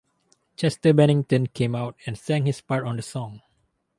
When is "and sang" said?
2.07-2.47